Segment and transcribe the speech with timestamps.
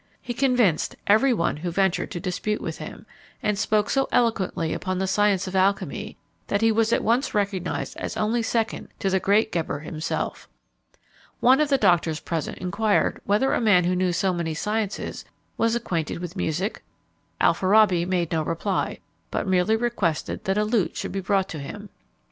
[0.19, 3.05] He convinced every one who ventured to dispute with him;
[3.43, 7.95] and spoke so eloquently upon the science of alchymy, that he was at once recognised
[7.97, 10.49] as only second to the great Geber himself.
[11.39, 15.23] One of the doctors present inquired whether a man who knew so many sciences
[15.55, 16.81] was acquainted with music?
[17.39, 18.97] Alfarabi made no reply,
[19.29, 21.89] but merely requested that a lute should be brought him.